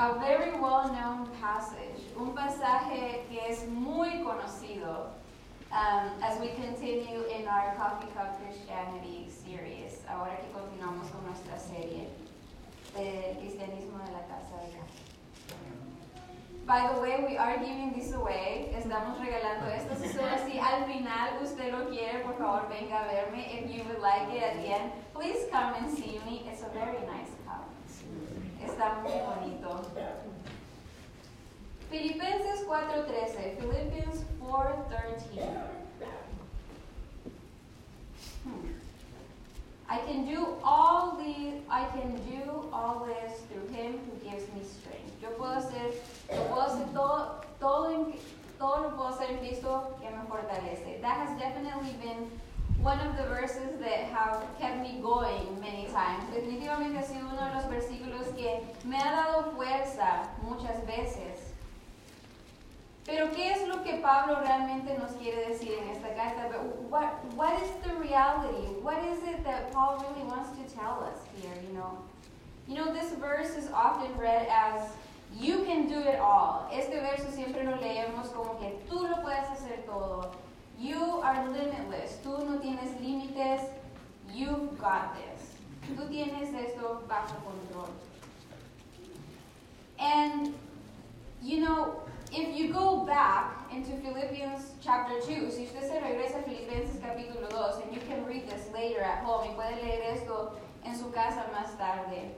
[0.00, 5.12] a very well-known passage, un pasaje que es muy conocido
[5.72, 11.58] um, as we continue in our Coffee Cup Christianity series, ahora que continuamos con nuestra
[11.58, 12.08] serie
[12.96, 14.88] de cristianismo de la casa de Dios.
[16.64, 18.72] By the way, we are giving this away.
[18.74, 19.94] Estamos regalando esto.
[19.96, 23.44] Si al final usted lo quiere, por favor, venga a verme.
[23.52, 26.48] If you would like it at the end, please come and see me.
[26.50, 27.39] It's a very nice.
[28.64, 29.82] Está muy bonito.
[31.90, 33.56] Filipenses 4:13.
[33.58, 35.40] Philippians 4:13.
[38.44, 38.68] Hmm.
[39.88, 44.62] I can do all the I can do all this through him who gives me
[44.62, 45.10] strength.
[45.20, 45.92] Yo puedo hacer,
[46.30, 48.14] yo puedo hacer todo, todo, en,
[48.58, 51.00] todo lo puedo hacer en Cristo que me fortalece.
[51.02, 52.30] That has definitely been
[52.82, 56.24] one of the verses that have kept me going many times.
[56.32, 61.52] Definitivamente ha sido uno de los versículos que me ha dado fuerza muchas veces.
[63.04, 66.48] Pero ¿qué es lo que Pablo realmente nos quiere decir en esta carta?
[66.88, 68.68] What, what is the reality?
[68.82, 71.98] What is it that Paul really wants to tell us here, you know?
[72.66, 74.88] You know, this verse is often read as,
[75.38, 76.68] you can do it all.
[76.72, 80.30] Este verso siempre lo leemos como que tú lo puedes hacer todo.
[80.80, 82.16] You are limitless.
[82.24, 83.68] Tú no tienes límites.
[84.32, 85.52] You've got this.
[85.86, 87.90] Tú tienes esto bajo control.
[89.98, 90.54] And,
[91.42, 92.00] you know,
[92.32, 97.50] if you go back into Philippians chapter 2, si usted se regresa a Filipenses capítulo
[97.50, 101.10] 2, and you can read this later at home, y puede leer esto en su
[101.10, 102.34] casa más tarde.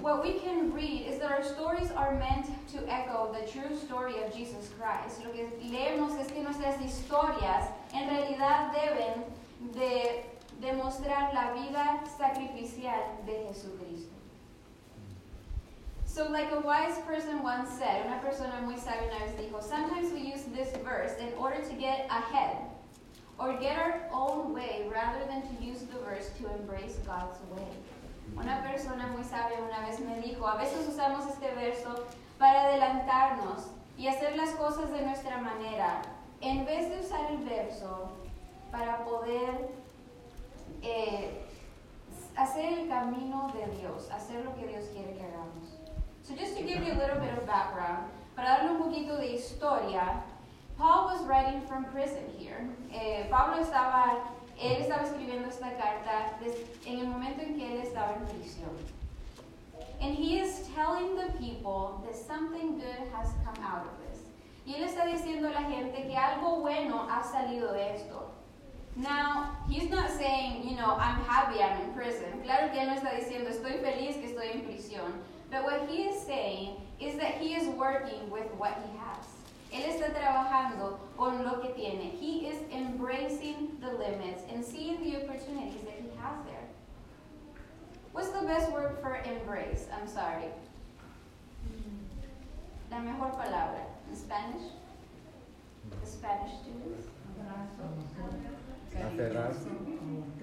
[0.00, 4.22] What we can read is that our stories are meant to echo the true story
[4.22, 5.24] of Jesus Christ.
[5.24, 9.24] Lo que leemos es que nuestras historias en realidad deben
[9.74, 10.22] de
[10.60, 14.14] demostrar la vida sacrificial de Jesucristo.
[16.04, 20.12] So, like a wise person once said, una persona muy sabia una vez dijo, sometimes
[20.12, 22.56] we use this verse in order to get ahead
[23.38, 27.68] or get our own way rather than to use the verse to embrace God's way.
[28.40, 32.06] Una persona muy sabia una vez me dijo, a veces usamos este verso
[32.38, 36.02] para adelantarnos y hacer las cosas de nuestra manera,
[36.40, 38.10] en vez de usar el verso
[38.70, 39.70] para poder
[40.82, 41.44] eh,
[42.36, 45.76] hacer el camino de Dios, hacer lo que Dios quiere que hagamos.
[46.22, 49.34] So just to give you a little bit of background, para darle un poquito de
[49.34, 50.22] historia,
[50.76, 52.68] Paul was writing from prison here.
[52.92, 56.38] Eh, Pablo estaba, él estaba escribiendo esta carta
[56.84, 58.70] en el momento en que él estaba en prisión.
[60.00, 64.22] And he is telling the people that something good has come out of this.
[64.66, 68.30] Y él está diciendo a la gente que algo bueno ha salido de esto.
[68.96, 72.42] Now, he's not saying, you know, I'm happy I'm in prison.
[72.42, 75.12] Claro que él no está diciendo, estoy feliz que estoy en prisión.
[75.50, 79.37] But what he is saying is that he is working with what he has.
[79.72, 82.12] Él está trabajando con lo que tiene.
[82.18, 86.68] He is embracing the limits and seeing the opportunities that he has there.
[88.12, 89.86] What's the best word for embrace?
[89.92, 90.48] I'm sorry.
[92.90, 94.72] La mejor palabra in Spanish?
[95.90, 97.06] The Spanish students?
[98.96, 99.68] Aferrarse.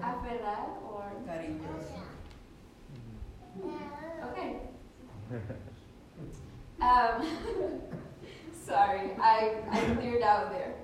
[0.00, 2.00] Aferrar or Cariñoso.
[4.30, 4.60] Okay.
[6.80, 7.26] Um,
[8.66, 10.74] sorry, I, I cleared out there.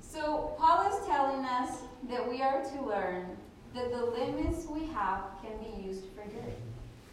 [0.00, 1.78] So, Paul is telling us
[2.08, 3.36] that we are to learn
[3.74, 6.54] that the limits we have can be used for good.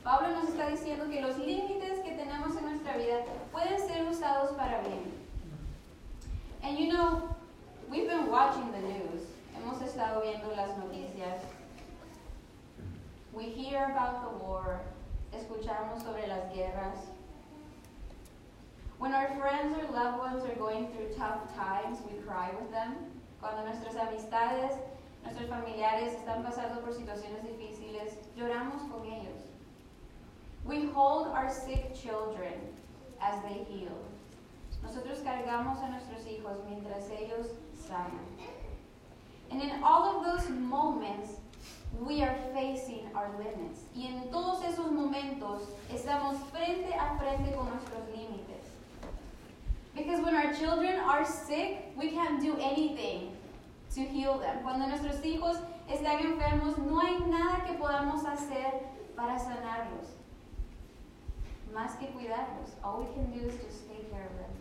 [0.03, 4.55] Pablo nos está diciendo que los límites que tenemos en nuestra vida pueden ser usados
[4.55, 5.11] para bien.
[6.63, 7.35] And you know,
[7.89, 9.25] we've been watching the news.
[9.55, 11.41] Hemos estado viendo las noticias.
[13.33, 14.81] We hear about the war.
[15.33, 16.97] Escuchamos sobre las guerras.
[19.01, 22.93] When our friends or loved ones are going through tough times, we cry with them.
[23.41, 24.77] Cuando nuestras amistades,
[25.23, 29.41] nuestros familiares están pasando por situaciones difíciles, lloramos con ellos.
[30.65, 32.53] We hold our sick children
[33.19, 33.97] as they heal.
[34.83, 38.21] Nosotros cargamos a nuestros hijos mientras ellos sanan.
[39.49, 41.41] And in all of those moments,
[41.99, 43.81] we are facing our limits.
[43.95, 48.40] Y en todos esos momentos estamos frente a frente con nuestros límites.
[49.95, 53.31] Because when our children are sick, we can't do anything
[53.95, 54.63] to heal them.
[54.63, 55.57] Cuando nuestros hijos
[55.89, 58.83] están enfermos, no hay nada que podamos hacer
[59.15, 60.07] para sanarlos.
[61.73, 62.71] Más que cuidarlos.
[62.83, 64.51] All we can do is just take care of them.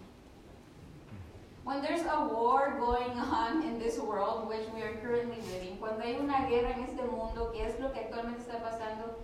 [1.63, 6.03] When there's a war going on in this world, which we are currently living, cuando
[6.03, 9.15] hay una guerra en este mundo, que es lo que actualmente está pasando,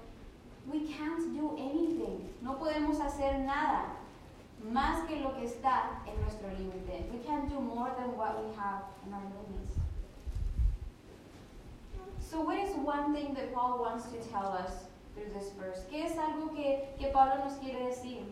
[0.70, 2.28] we can't do anything.
[2.42, 3.96] No podemos hacer nada
[4.72, 7.06] más que lo que está en nuestro límite.
[7.12, 9.74] We can't do more than what we have in our limits.
[12.20, 15.80] So what is one thing that Paul wants to tell us through this verse?
[15.90, 18.24] ¿Qué es algo que, que Pablo nos quiere decir?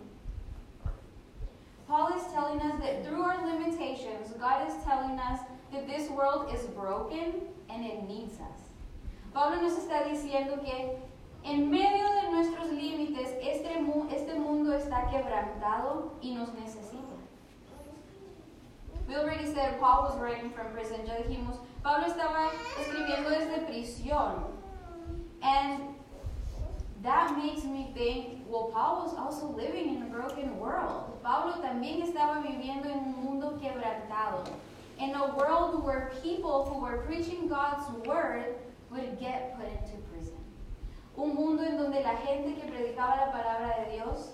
[1.86, 5.40] Paul is telling us that through our limitations, God is telling us
[5.72, 8.64] that this world is broken and it needs us.
[9.32, 10.96] Pablo nos está diciendo que
[11.44, 17.14] en medio de nuestros límites, este, mu este mundo está quebrantado y nos necesita.
[19.06, 21.05] We already said Paul was writing from prison.
[21.06, 22.49] Ya dijimos, Pablo estaba
[22.81, 24.44] escribiendo desde prisión.
[25.43, 25.94] And
[27.02, 31.23] that makes me think, well, Paul was also living in a broken world.
[31.23, 34.49] Pablo también estaba viviendo en un mundo quebrantado.
[34.99, 38.55] In a world where people who were preaching God's word
[38.91, 40.44] would get put into prison.
[41.16, 44.32] Un mundo en donde la gente que predicaba la palabra de Dios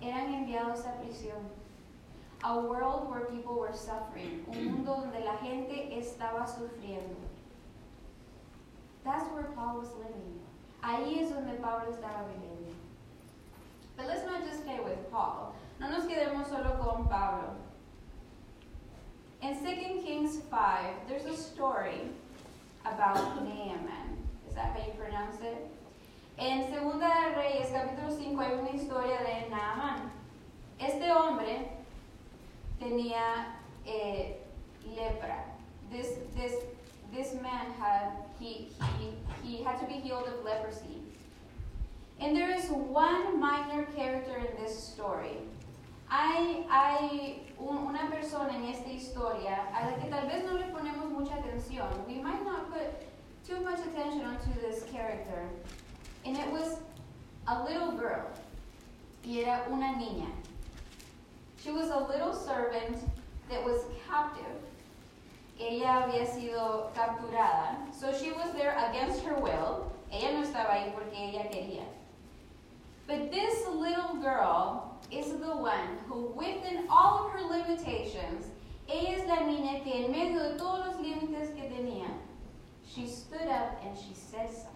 [0.00, 1.48] eran enviados a prisión.
[2.44, 4.44] A world where people were suffering.
[4.48, 7.16] Un mundo donde la gente estaba sufriendo.
[9.04, 10.40] That's where Paul was living.
[10.82, 12.74] Ahí es donde Pablo estaba viviendo.
[13.96, 15.54] But let's not just stay with Paul.
[15.80, 17.54] No nos quedemos solo con Pablo.
[19.40, 22.10] In 2 Kings 5, there's a story
[22.84, 24.18] about Naaman.
[24.48, 25.68] Is that how you pronounce it?
[26.38, 30.10] En Segunda de Reyes, capítulo 5, hay una historia de Naaman.
[30.78, 31.68] Este hombre
[32.78, 34.40] tenía eh,
[34.96, 35.44] lepra.
[35.90, 36.54] This, this,
[37.12, 39.12] this man had, he, he,
[39.44, 41.02] he had to be healed of leprosy.
[42.18, 45.36] And there is one minor character in this story.
[46.08, 50.66] Hay, hay un, una persona en esta historia a la que tal vez no le
[50.72, 51.88] ponemos mucha atención.
[52.06, 52.88] We might not put
[53.46, 55.48] too much attention onto this character.
[56.24, 56.78] And it was
[57.48, 58.26] a little girl.
[59.24, 60.28] Y era una niña.
[61.62, 62.98] She was a little servant
[63.48, 64.58] that was captive.
[65.60, 67.76] Ella había sido capturada.
[67.94, 69.92] So she was there against her will.
[70.12, 71.84] Ella no estaba ahí porque ella quería.
[73.06, 78.46] But this little girl is the one who, within all of her limitations,
[78.88, 82.08] ella es la niña que en medio de todos los límites que tenía,
[82.86, 84.71] she stood up and she said something.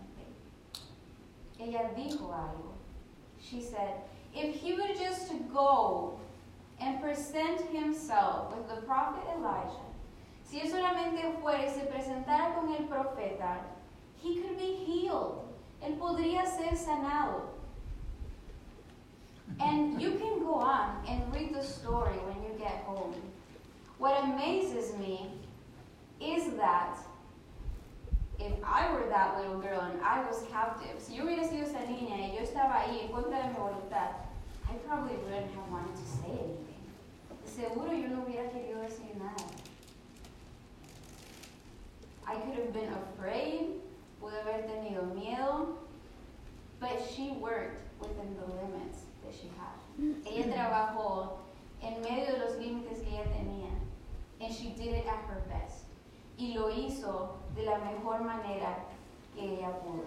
[1.61, 2.75] Ella dijo algo.
[3.41, 3.95] She said,
[4.35, 6.19] if he would just to go
[6.81, 9.87] and present himself with the prophet Elijah,
[10.45, 13.59] si él solamente fuera y se presentara con el profeta,
[14.23, 15.43] he could be healed.
[15.83, 17.43] Él podría ser sanado.
[19.61, 23.15] And you can go on and read the story when you get home.
[23.99, 25.31] What amazes me
[26.21, 26.99] is that
[28.39, 31.79] if I were that little girl and I was captive, si yo hubiera sido esa
[31.87, 34.11] niña y yo estaba ahí en contra de mi voluntad,
[34.69, 36.67] I probably wouldn't have wanted to say anything.
[37.45, 39.45] Seguro yo no hubiera querido decir nada.
[42.27, 43.81] I could have been afraid,
[44.21, 45.77] pude haber tenido miedo,
[46.81, 49.77] but she worked within the limits that she had.
[50.27, 50.53] Ella mm-hmm.
[50.53, 51.39] trabajó
[51.83, 53.71] en medio de los límites que ella tenía.
[54.41, 55.86] And she did it at her best.
[56.39, 58.85] Y lo hizo de la mejor manera
[59.35, 60.05] que ella pudo.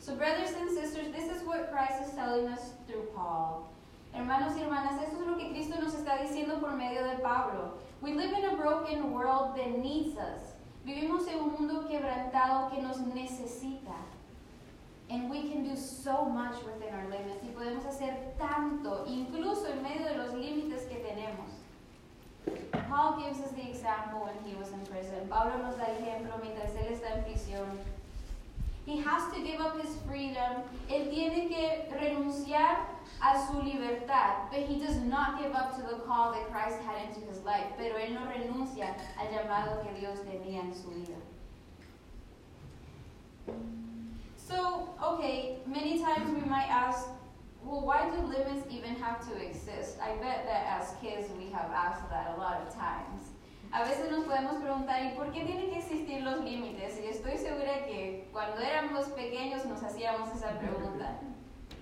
[0.00, 3.68] So, brothers and sisters, this is what Christ is telling us through Paul.
[4.12, 7.78] Hermanos y hermanas, esto es lo que Cristo nos está diciendo por medio de Pablo.
[8.02, 10.54] We live in a broken world that needs us.
[10.84, 13.96] Vivimos en un mundo quebrantado que nos necesita.
[15.08, 17.42] And we can do so much within our limits.
[17.42, 21.63] Y podemos hacer tanto, incluso en medio de los límites que tenemos.
[22.88, 25.26] Paul gives us the example when he was in prison.
[25.28, 27.66] Pablo nos da ejemplo mientras él está en prisión.
[28.86, 30.62] He has to give up his freedom.
[30.90, 32.86] Él tiene que renunciar
[33.22, 34.50] a su libertad.
[34.50, 37.64] But he does not give up to the call that Christ had into his life.
[37.78, 41.16] Pero él no renuncia al llamado que Dios tenía en su vida.
[44.36, 47.08] So, okay, many times we might ask,
[47.64, 49.98] well, why do limits even have to exist?
[50.00, 53.32] I bet that as kids we have asked that a lot of times.
[53.72, 57.00] A veces nos podemos preguntar, ¿y por qué tienen que existir los límites?
[57.02, 61.18] Y estoy segura que cuando éramos pequeños nos hacíamos esa pregunta.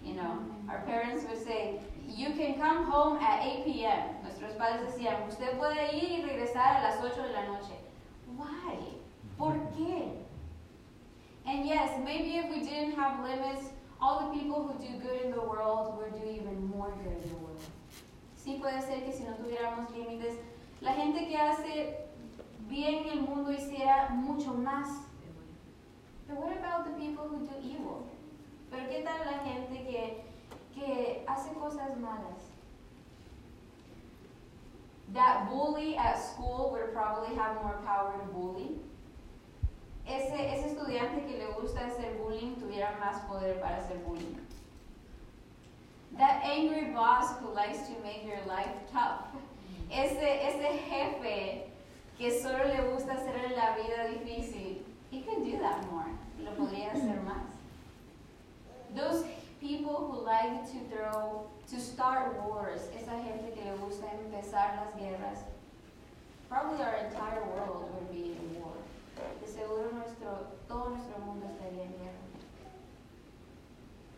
[0.02, 0.38] You know,
[0.70, 4.22] our parents would say, you can come home at 8 p.m.
[4.22, 7.74] Nuestros padres decían, usted puede ir y regresar a las 8 de la noche.
[8.36, 8.78] Why?
[9.36, 10.12] ¿Por qué?
[11.44, 13.70] And yes, maybe if we didn't have limits,
[14.02, 17.28] all the people who do good in the world would do even more good in
[17.30, 17.60] the world.
[18.36, 20.38] Sí puede ser que si no tuviéramos límites,
[20.80, 21.96] la gente que hace
[22.68, 24.88] bien en el mundo hiciera mucho más.
[26.28, 28.08] But what about the people who do evil?
[28.70, 30.24] Pero ¿qué tal la gente que,
[30.74, 32.50] que hace cosas malas?
[35.14, 38.80] That bully at school would probably have more power to bully.
[40.06, 44.36] Ese, ese estudiante que le gusta hacer bullying tuviera más poder para hacer bullying.
[46.18, 49.26] That angry boss who likes to make your life tough.
[49.90, 51.72] Ese, ese jefe
[52.18, 54.82] que solo le gusta hacer la vida difícil.
[55.10, 56.06] He can do that more.
[56.42, 57.46] Lo podría hacer más.
[58.94, 59.24] Those
[59.60, 64.94] people who like to throw, to start wars, esa gente que le gusta empezar las
[65.00, 65.44] guerras,
[66.48, 68.74] probably our entire world would be in war.
[69.40, 70.28] De seguro nuestro,
[70.68, 72.22] todo nuestro mundo estaría en guerra.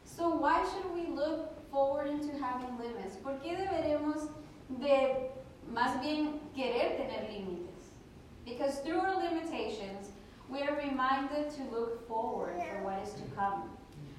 [0.05, 3.17] So why should we look forward into having limits?
[3.17, 4.29] ¿Por qué deberemos
[4.69, 5.33] de
[5.73, 7.91] más bien querer tener límites?
[8.45, 10.13] Because through our limitations,
[10.49, 13.71] we are reminded to look forward for what is to come.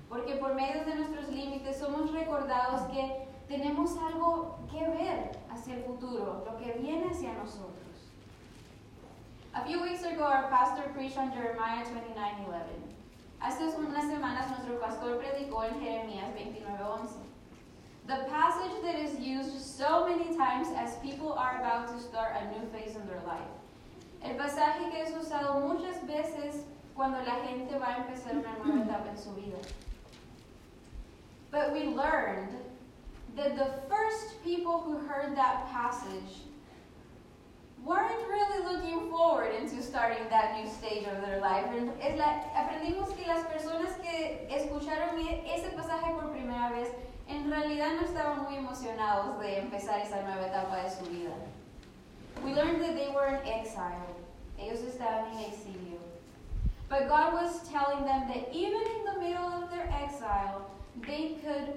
[0.09, 5.83] Porque por medio de nuestros límites somos recordados que tenemos algo que ver hacia el
[5.83, 7.84] futuro, lo que viene hacia nosotros.
[9.55, 12.91] A few weeks ago, our pastor preached on Jeremiah 29:11.
[13.39, 17.23] Hace unas semanas, nuestro pastor predicó en Jeremías 29:11.
[18.05, 22.51] The passage that is used so many times as people are about to start a
[22.51, 23.47] new phase in their life.
[24.21, 28.83] El pasaje que es usado muchas veces cuando la gente va a empezar una nueva
[28.83, 29.57] etapa en su vida.
[31.49, 32.51] But we learned
[33.37, 36.43] that the first people who heard that passage
[37.85, 41.65] weren't really looking forward into starting that new stage of their life.
[42.01, 46.89] Es la, aprendimos que las personas que escucharon ese pasaje por primera vez
[47.29, 51.35] en realidad no estaban muy emocionados de empezar esa nueva etapa de su vida.
[52.43, 54.15] We learned that they were in exile.
[54.59, 55.99] Ellos estaban en exilio.
[56.89, 60.69] But God was telling them that even in the middle of their exile,
[61.07, 61.73] they could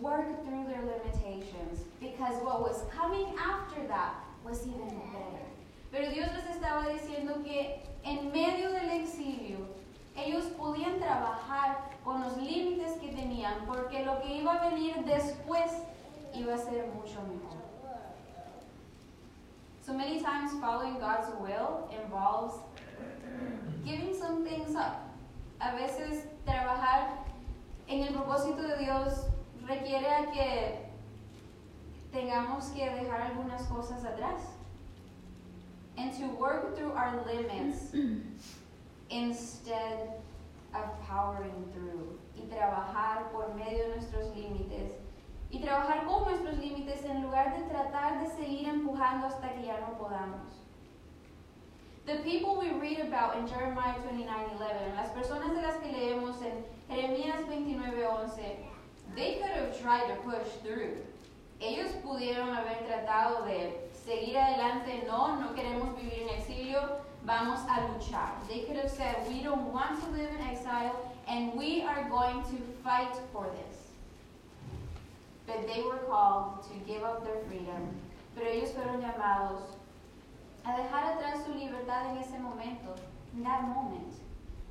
[0.00, 5.46] work through their limitations because what was coming after that was even better.
[5.90, 9.58] Pero Dios les estaba diciendo que en medio del exilio
[10.16, 15.70] ellos podían trabajar con los límites que tenían porque lo que iba a venir después
[16.34, 17.60] iba a ser mucho mejor.
[19.82, 22.54] So many times following God's will involves
[23.84, 25.08] giving some things up.
[25.58, 27.24] A veces trabajar
[27.88, 29.26] en el propósito de Dios
[29.66, 30.89] requiere que
[32.12, 34.40] tengamos que dejar algunas cosas atrás.
[35.96, 37.92] And to work through our limits
[39.10, 40.20] instead
[40.74, 42.18] of powering through.
[42.36, 44.92] Y trabajar por medio de nuestros límites.
[45.50, 49.80] Y trabajar con nuestros límites en lugar de tratar de seguir empujando hasta que ya
[49.80, 50.60] no podamos.
[52.06, 56.64] The people we read about in Jeremiah 29:11, las personas de las que leemos en
[56.88, 58.56] Jeremías 29:11,
[59.14, 60.96] they could have tried to push through.
[61.60, 66.80] Ellos pudieron haber tratado de seguir adelante, no, no queremos vivir en exilio,
[67.24, 68.32] vamos a luchar.
[68.48, 70.94] They could have said, we don't want to live in exile
[71.28, 73.90] and we are going to fight for this.
[75.46, 77.94] But they were called to give up their freedom.
[78.34, 79.60] Pero ellos fueron llamados
[80.64, 82.94] a dejar atrás su libertad en ese momento,
[83.36, 84.14] in that moment.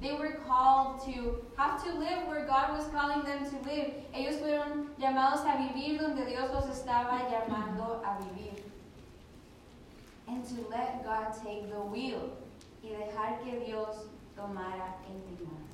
[0.01, 3.91] They were called to have to live where God was calling them to live.
[4.13, 8.63] Ellos fueron llamados a vivir donde Dios los estaba llamando a vivir.
[10.27, 12.37] And to let God take the wheel
[12.81, 15.69] y dejar que Dios tomara el timón.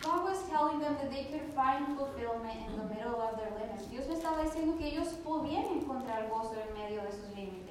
[0.00, 3.86] God was telling them that they could find fulfillment in the middle of their limits.
[3.86, 7.69] Dios me estaba diciendo que ellos podían encontrar gozo en medio de sus límites.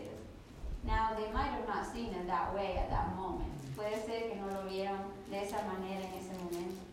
[0.85, 3.51] Now, they might have not seen it that way at that moment.
[3.75, 6.89] Puede ser que no lo vieron de esa manera en ese momento.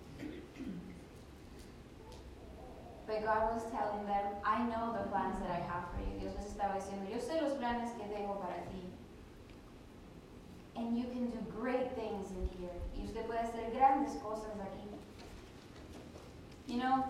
[3.07, 6.19] But God was telling them, I know the plans that I have for you.
[6.19, 8.83] Dios les estaba diciendo, yo sé los planes que tengo para ti.
[10.75, 12.75] And you can do great things in here.
[12.97, 14.88] Y usted puede hacer grandes cosas aquí.
[16.66, 17.05] You know,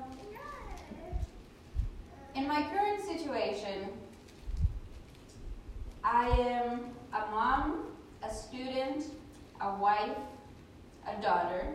[2.34, 3.88] in my current situation,
[6.06, 7.86] I am a mom,
[8.22, 9.06] a student,
[9.60, 10.16] a wife,
[11.04, 11.66] a daughter,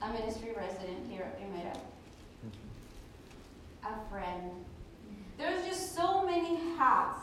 [0.00, 1.76] a ministry resident here at Primera,
[3.84, 4.50] a friend.
[5.36, 7.20] There's just so many hats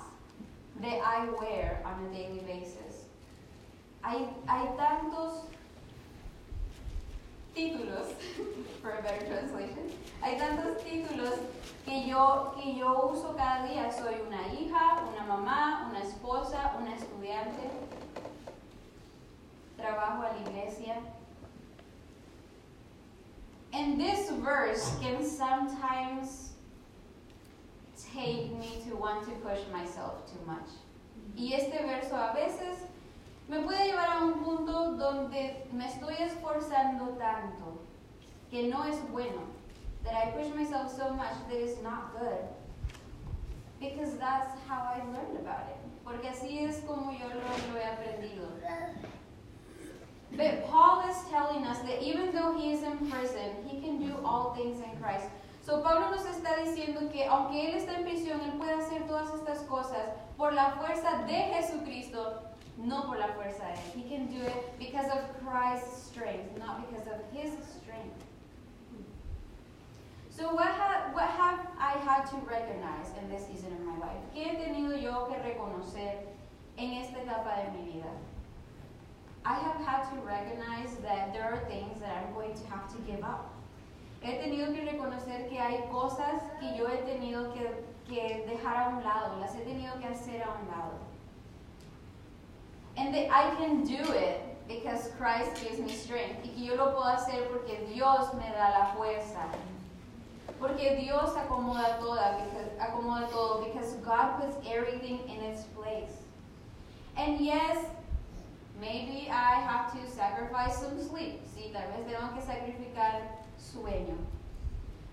[0.81, 3.05] that I wear on a daily basis.
[4.05, 5.45] Hay, hay tantos
[7.53, 8.13] títulos,
[8.81, 9.89] for a better translation,
[10.21, 11.39] hay tantos títulos
[11.85, 13.91] que yo, que yo uso cada día.
[13.91, 17.69] Soy una hija, una mamá, una esposa, una estudiante,
[19.77, 20.95] trabajo a la iglesia.
[23.73, 26.53] And this verse can sometimes
[28.13, 30.69] take me to want to push myself too much.
[31.35, 32.77] Y este verso a veces
[33.53, 37.81] me puede llevar a un punto donde me estoy esforzando tanto
[38.49, 39.41] que no es bueno.
[40.03, 42.49] That I push myself so much that it's not good.
[43.79, 45.77] Because that's how I learned about it.
[46.03, 48.47] Porque así es como yo lo, lo he aprendido.
[50.31, 54.15] But Paul is telling us that even though he is in prison, he can do
[54.25, 55.27] all things in Christ.
[55.61, 59.31] So Pablo nos está diciendo que aunque él está en prisión, él puede hacer todas
[59.33, 62.41] estas cosas por la fuerza de Jesucristo,
[62.77, 63.93] no por la fuerza de él.
[63.95, 68.23] He can do it because of Christ's strength, not because of his strength.
[70.29, 74.17] So what, ha what have I had to recognize in this season of my life?
[74.33, 76.25] ¿Qué he tenido yo que reconocer
[76.77, 78.09] en esta etapa de mi vida?
[79.45, 82.97] I have had to recognize that there are things that I'm going to have to
[83.05, 83.53] give up.
[84.21, 87.69] He tenido que reconocer que hay cosas que yo he tenido que,
[88.07, 91.12] que dejar a un lado, las he tenido que hacer a un lado.
[92.97, 96.43] And that I can do it because Christ gives me strength.
[96.43, 99.49] Y que yo lo puedo hacer porque Dios me da la fuerza.
[100.59, 106.23] Porque Dios acomoda toda, because, acomoda todo, because God puts everything in its place.
[107.17, 107.85] And yes,
[108.79, 111.41] maybe I have to sacrifice some sleep.
[111.45, 113.21] Sí, tal vez tengo que sacrificar
[113.57, 114.17] sueño.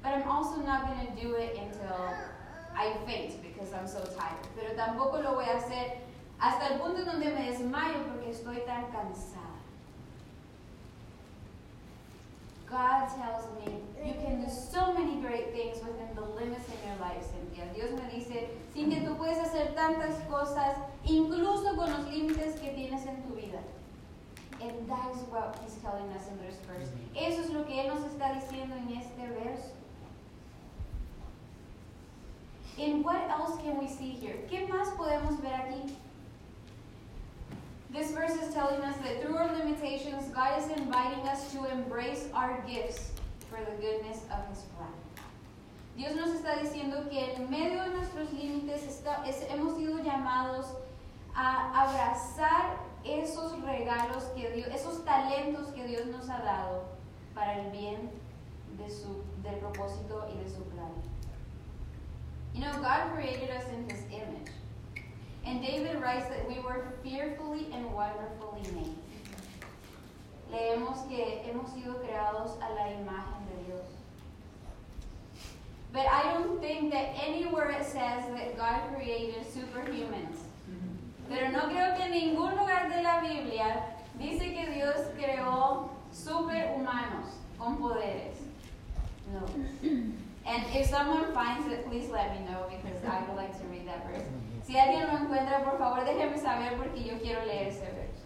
[0.03, 2.15] But I'm also not going to do it until
[2.75, 4.47] I faint because I'm so tired.
[4.57, 5.99] Pero tampoco lo voy a hacer
[6.41, 9.51] hasta el punto donde me desmayo porque estoy tan cansada.
[12.71, 16.99] God tells me you can do so many great things within the limits in your
[17.01, 17.67] life, Cynthia.
[17.75, 23.05] Dios me dice, Cintia, tú puedes hacer tantas cosas, incluso con los límites que tienes
[23.07, 23.59] en tu vida.
[24.63, 26.89] And that is what he's telling us in this verse.
[27.17, 29.75] Eso es lo que él nos está diciendo en este verso.
[32.79, 34.47] And what else can we see here?
[34.49, 35.97] ¿Qué más podemos ver aquí?
[37.93, 42.29] This verse is telling us that through our limitations, God is inviting us to embrace
[42.33, 43.11] our gifts
[43.51, 44.95] for the goodness of His plan.
[45.97, 48.85] Dios nos está diciendo que en medio de nuestros límites
[49.27, 50.67] es, hemos sido llamados
[51.35, 56.85] a abrazar esos regalos que Dios, esos talentos que Dios nos ha dado
[57.35, 58.11] para el bien
[58.79, 60.93] de su, del propósito y de su plan.
[62.55, 64.60] You know, God created us in His image.
[65.45, 68.97] And David writes that we were fearfully and wonderfully made.
[70.53, 73.87] Leemos que hemos sido creados a la imagen de Dios.
[75.93, 80.37] But I don't think that anywhere it says that God created superhumans.
[81.29, 83.83] Pero no creo que en ningún lugar de la Biblia
[84.19, 88.37] dice que Dios creó superhumanos con poderes.
[89.33, 89.47] No.
[90.47, 93.87] And if someone finds it, please let me know because I would like to read
[93.87, 94.27] that verse.
[94.71, 98.23] Si alguien lo encuentra, por favor déjeme saber porque yo quiero leer ese verso.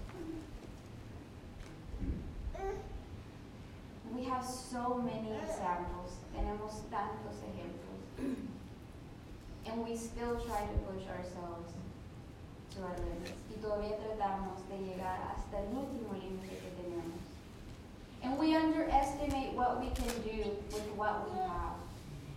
[4.15, 6.21] We have so many examples.
[6.37, 8.37] Tenemos tantos ejemplos.
[9.65, 11.73] And we still try to push ourselves
[12.75, 13.33] to our limits.
[13.49, 17.25] Y todavía tratamos de llegar hasta el último límite que tenemos.
[18.23, 21.81] And we underestimate what we can do with what we have.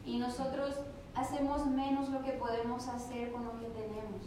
[0.05, 0.75] Y nosotros
[1.17, 4.21] hacemos menos lo que podemos hacer con lo que tenemos.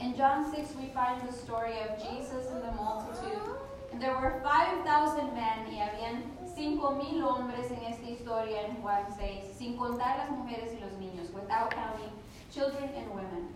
[0.00, 3.38] In John 6, we find the story of Jesus and the multitude.
[3.92, 6.22] And there were 5,000 men y habían
[6.54, 11.32] 5,000 hombres en esta historia en Juan 6, sin contar las mujeres y los niños,
[11.34, 12.10] without counting
[12.50, 13.48] children and women.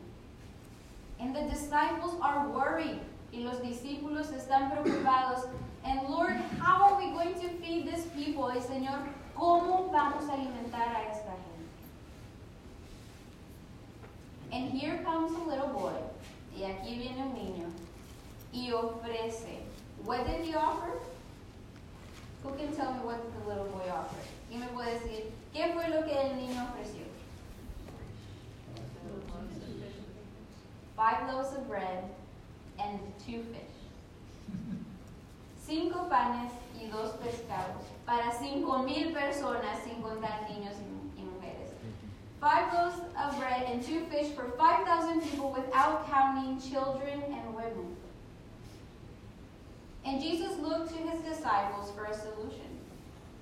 [1.18, 3.00] And the disciples are worried.
[3.32, 5.46] Y los discípulos están preocupados.
[5.86, 8.50] And Lord, how are we going to feed this people?
[8.50, 11.56] Y Señor, ¿cómo vamos a alimentar a esta gente?
[14.52, 15.92] And here comes a little boy.
[16.56, 17.70] Y aquí viene un niño.
[18.52, 19.60] Y ofrece.
[20.04, 20.90] What did he offer?
[22.42, 24.26] Who can tell me what the little boy offered?
[24.50, 27.06] ¿Quién me puede decir qué fue lo que el niño ofreció?
[30.96, 32.04] Five loaves of bread
[32.78, 34.80] and two fish.
[35.66, 40.76] Cinco panes y dos pescados para cinco mil personas sin contar niños
[41.18, 41.72] y, mujeres.
[42.40, 47.96] Five loaves of bread and two fish for 5,000 people without counting children and women.
[50.04, 52.78] And Jesus looked to his disciples for a solution.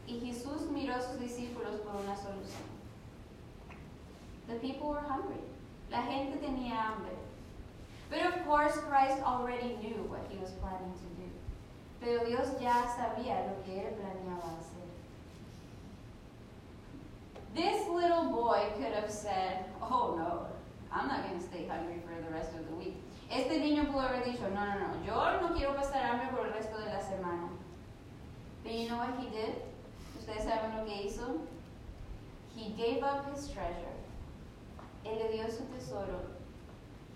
[0.08, 2.64] Y Jesús miró a sus discípulos por una solución.
[4.48, 5.44] The people were hungry.
[5.90, 7.12] La gente tenía hambre.
[8.08, 11.43] But of course, Christ already knew what he was planning to do
[12.00, 14.84] pero Dios ya sabía lo que él planeaba hacer.
[17.54, 20.46] This little boy could have said, oh no,
[20.92, 22.96] I'm not going to stay hungry for the rest of the week.
[23.30, 26.52] Este niño pudo haber dicho, no, no, no, yo no quiero pasar hambre por el
[26.52, 27.48] resto de la semana.
[28.62, 29.54] But you know what he did?
[30.18, 31.40] ¿Ustedes saben lo que hizo?
[32.56, 33.94] He gave up his treasure.
[35.04, 36.20] Él le dio su tesoro.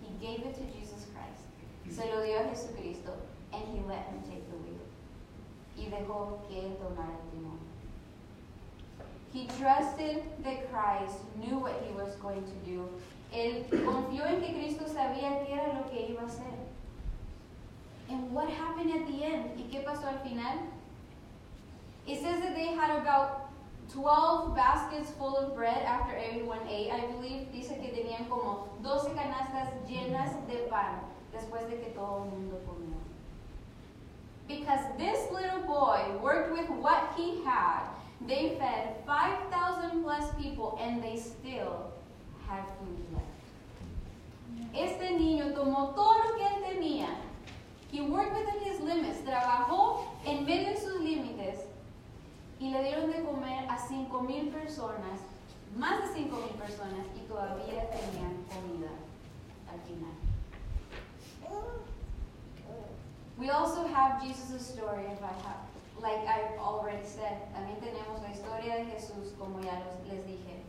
[0.01, 1.97] He gave it to Jesus Christ.
[1.97, 3.13] Se lo dio a Jesucristo.
[3.51, 4.68] And he let him take the week.
[5.79, 7.59] Y dejó que él tomara el timón.
[9.31, 12.89] He trusted that Christ knew what he was going to do.
[13.31, 16.57] Él confió en que Cristo sabía qué era lo que iba a hacer.
[18.09, 19.55] And what happened at the end?
[19.55, 20.57] ¿Y qué pasó al final?
[22.07, 23.51] It says that they had about
[23.93, 26.91] 12 baskets full of bread after everyone ate.
[26.91, 32.23] I believe dice que tenían como 12 canastas llenas de pan después de que todo
[32.23, 32.97] el mundo comió.
[34.49, 37.85] Because this little boy worked with what he had.
[38.27, 41.93] They fed 5,000 plus people and they still
[42.47, 43.25] had food left.
[44.73, 47.09] Este niño tomó todo lo que él tenía.
[47.91, 49.19] He worked within his limits.
[49.19, 51.65] Trabajó en medio de sus límites
[52.59, 55.21] y le dieron de comer a 5,000 personas,
[55.77, 58.89] más de 5,000 personas, y todavía tenían comida
[59.71, 60.29] al final.
[63.39, 65.63] We also have Jesus' story, if I have,
[66.01, 67.39] like I've already said.
[67.55, 69.79] También tenemos la historia de Jesús, como ya
[70.11, 70.59] les dije.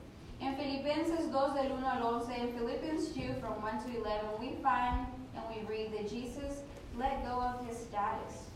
[0.40, 4.54] In Filipenses 2 del 1 al 11, in Philippians 2 from 1 to 11, we
[4.62, 6.62] find and we read that Jesus
[6.96, 8.50] let go of his status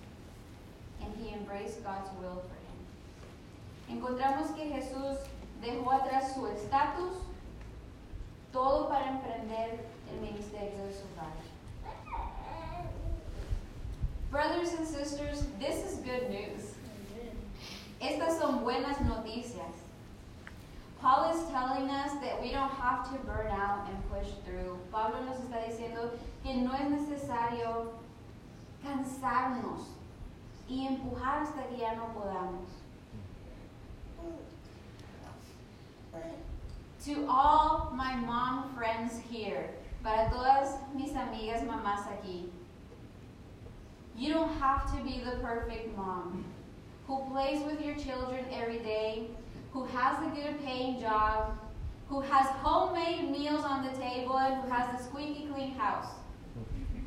[1.02, 3.98] and he embraced God's will for him.
[3.98, 5.18] Encontramos que Jesús
[5.60, 7.16] dejó atrás su estatus,
[8.52, 9.80] todo para emprender
[10.12, 11.53] el ministerio de su Padre.
[14.34, 16.74] Brothers and sisters, this is good news.
[18.02, 19.76] Estas son buenas noticias.
[21.00, 24.76] Paul is telling us that we don't have to burn out and push through.
[24.90, 26.10] Pablo nos está diciendo
[26.42, 27.92] que no es necesario
[28.84, 29.82] cansarnos
[30.68, 32.66] y empujar hasta que ya no podamos.
[37.04, 39.70] To all my mom friends here,
[40.02, 42.50] para todas mis amigas mamás aquí,
[44.16, 46.44] you don't have to be the perfect mom
[47.06, 49.28] who plays with your children every day,
[49.72, 51.58] who has a good paying job,
[52.08, 56.12] who has homemade meals on the table, and who has a squeaky clean house.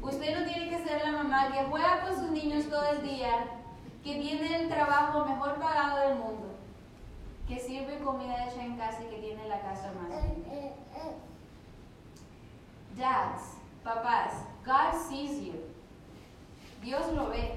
[0.04, 3.48] Usted no tiene que ser la mamá que juega con sus niños todo el día,
[4.04, 6.56] que tiene el trabajo mejor pagado del mundo,
[7.48, 10.54] que sirve comida hecha en casa y que tiene la casa más eh, limpia.
[10.54, 11.16] Eh, eh.
[12.96, 14.34] Dads, papás,
[14.66, 15.77] God sees you.
[16.84, 17.52] Dios lo ve.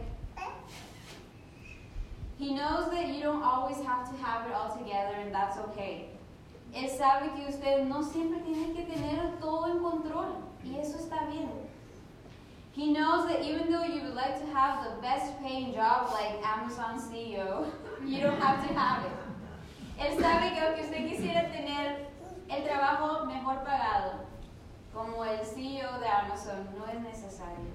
[2.39, 6.09] He knows that you don't always have to have it all together and that's okay.
[6.75, 11.29] Él sabe que usted no siempre tiene que tener todo en control y eso está
[11.31, 11.51] bien.
[12.73, 16.41] He knows that even though you would like to have the best paying job like
[16.43, 17.67] Amazon CEO,
[18.07, 19.13] you don't have to have it.
[19.99, 22.07] Él sabe que aunque usted quisiera tener
[22.49, 24.21] el trabajo mejor pagado,
[24.95, 27.67] como el CEO de Amazon, no es necesario.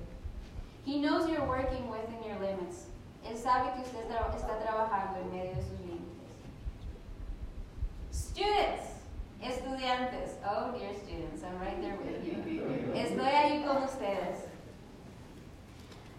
[0.85, 2.85] He knows you're working within your limits.
[3.25, 6.15] Él sabe que usted está trabajando en medio de sus límites.
[8.11, 8.85] Students,
[9.41, 10.35] estudiantes.
[10.47, 12.35] Oh, dear students, I'm right there with you.
[12.93, 14.47] Estoy ahí con ustedes.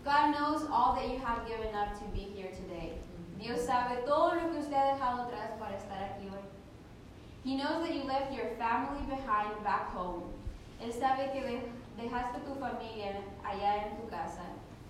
[0.05, 2.93] God knows all that you have given up to be here today.
[3.41, 6.43] Dios sabe todo lo que usted ha dejado atrás para estar aquí hoy.
[7.45, 10.25] He knows that you left your family behind back home.
[10.83, 11.41] Él sabe que
[11.97, 14.43] dejaste tu familia allá en tu casa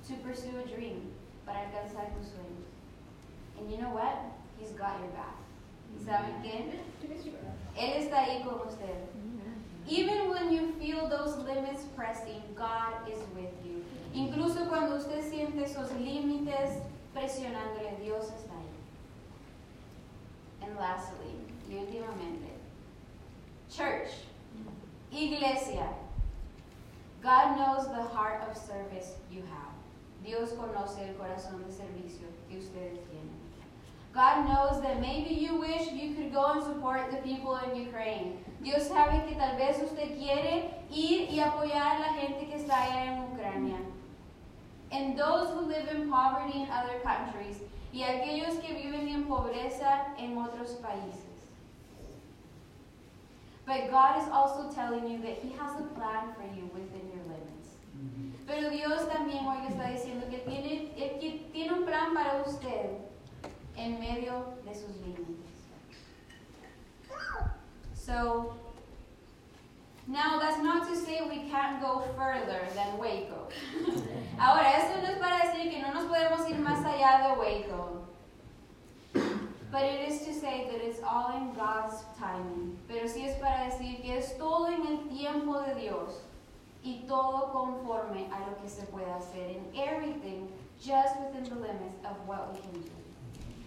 [0.06, 1.12] to pursue a dream,
[1.44, 2.66] para alcanzar tus sueños.
[3.58, 4.16] And you know what?
[4.58, 5.36] He's got your back.
[5.94, 6.80] ¿Y saben qué?
[7.76, 9.08] Él está ahí con usted.
[9.88, 13.84] Even when you feel those limits pressing, God is with you.
[14.12, 16.82] Incluso cuando usted siente esos límites
[17.14, 18.66] presionándole, Dios está ahí.
[20.62, 21.36] And lastly,
[21.70, 22.50] y últimamente,
[23.70, 24.10] church,
[25.12, 25.86] iglesia,
[27.26, 29.74] God knows the heart of service you have.
[30.24, 33.34] Dios conoce el corazón de servicio que ustedes tienen.
[34.14, 38.38] God knows that maybe you wish you could go and support the people in Ukraine.
[38.62, 42.84] Dios sabe que tal vez usted quiere ir y apoyar a la gente que está
[42.84, 43.78] allá en Ucrania.
[44.92, 47.56] And those who live in poverty in other countries
[47.92, 51.26] y aquellos que viven en pobreza en otros países.
[53.66, 57.15] But God is also telling you that He has a plan for you within your.
[58.46, 62.90] Pero Dios también hoy le está diciendo que tiene, que tiene un plan para usted
[63.76, 65.46] en medio de sus límites.
[67.94, 68.54] So,
[70.94, 73.48] say we can't go further than Waco.
[74.38, 78.06] Ahora, esto no es para decir que no nos podemos ir más allá de Waco.
[79.72, 82.78] But it is to say that it's all in God's timing.
[82.88, 86.22] Pero sí es para decir que es todo en el tiempo de Dios
[86.86, 89.56] y todo conforme a lo que se puede hacer.
[89.56, 92.90] And everything just within the limits of what we can do.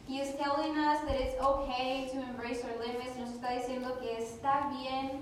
[0.07, 3.17] He is telling us that it's okay to embrace our limits.
[3.17, 5.21] Nos está diciendo que está bien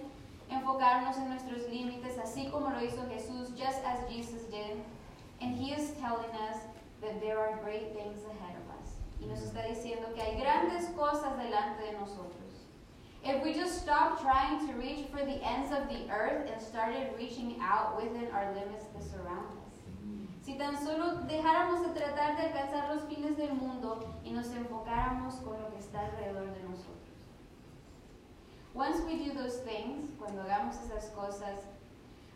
[0.50, 4.78] enfocarnos en nuestros límites, así como lo hizo Jesús, just as Jesus did.
[5.42, 6.58] And he is telling us
[7.02, 8.94] that there are great things ahead of us.
[9.20, 12.37] Y nos está diciendo que hay grandes cosas delante de nosotros.
[13.28, 17.12] If we just stopped trying to reach for the ends of the earth and started
[17.18, 19.84] reaching out within our limits that surround us.
[20.00, 20.32] Mm-hmm.
[20.42, 25.44] Si tan solo dejáramos de tratar de alcanzar los fines del mundo y nos enfocáramos
[25.44, 26.88] con lo que está alrededor de nosotros.
[28.74, 31.60] Once we do those things, cuando hagamos esas cosas,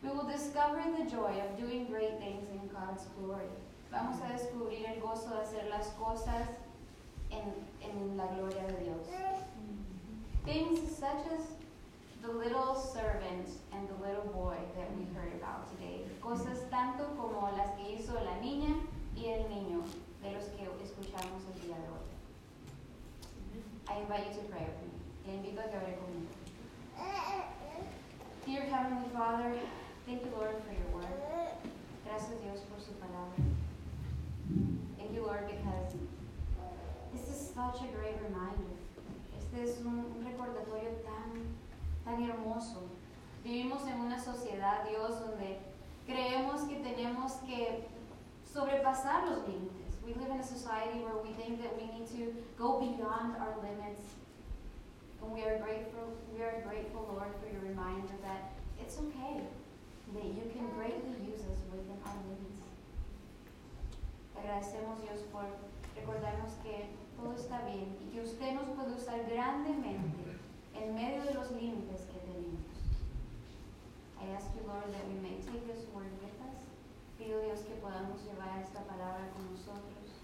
[0.03, 3.47] we will discover the joy of doing great things in God's glory.
[3.93, 6.49] Vamos a descubrir el gozo de hacer las cosas
[7.29, 7.47] en,
[7.79, 9.07] en la gloria de Dios.
[10.45, 11.45] Things such as
[12.23, 16.01] the little servant and the little boy that we heard about today.
[16.19, 18.75] Cosas tanto como las que hizo la niña
[19.15, 19.83] y el niño
[20.23, 22.07] de los que escuchamos el día de hoy.
[23.87, 24.89] I invite you to pray with me.
[25.27, 26.31] Le invito a que ore conmigo.
[28.45, 29.53] Dear Heavenly Father,
[30.07, 31.21] thank you, Lord, for your word.
[32.05, 33.37] Gracias, Dios, por su palabra.
[34.97, 35.93] Thank you, Lord, because
[37.13, 38.80] this is such a great reminder.
[39.57, 41.43] Es un, recordatorio tan,
[42.05, 42.83] tan hermoso.
[43.43, 45.59] Vivimos en una sociedad, Dios, donde
[46.05, 47.87] creemos que tenemos que
[48.45, 49.99] sobrepasar los límites.
[50.05, 53.59] We live in a society where we think that we need to go beyond our
[53.61, 54.01] limits.
[55.21, 59.43] And we are grateful, we are grateful, Lord, for your reminder that it's okay,
[60.15, 62.63] that you can greatly use us within our limits.
[64.33, 65.45] Agradecemos, Dios, por
[65.95, 66.89] recordarnos que
[67.21, 70.41] todo está bien y que usted nos puede usar grandemente
[70.73, 72.65] en medio de los límites que tenemos.
[74.17, 76.61] I ask you, Lord, that we may take this word with us.
[77.17, 80.17] Pido, Dios, que podamos llevar esta palabra con nosotros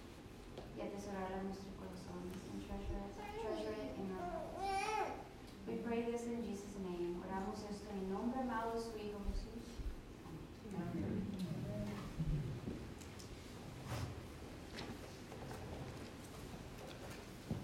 [0.78, 2.38] y atesorarla en nuestros corazones.
[2.50, 3.06] And treasure,
[3.42, 4.38] treasure it in our.
[5.68, 7.22] We pray this in Jesus' name.
[7.22, 9.66] Oramos esto en nombre amado de su Hijo Jesús.
[10.74, 11.06] Amén.
[11.06, 11.27] Amén.